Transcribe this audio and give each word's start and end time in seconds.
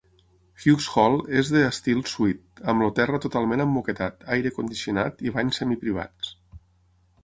Hughes 0.61 0.87
Hall 0.93 1.17
és 1.41 1.51
de 1.57 1.61
estil 1.65 2.01
suite, 2.13 2.65
amb 2.75 2.87
el 2.87 2.95
terra 3.03 3.21
totalment 3.29 3.65
emmoquetat, 3.69 4.29
aire 4.39 4.57
condicionat 4.61 5.27
i 5.31 5.39
banys 5.39 5.63
semiprivats. 5.65 6.39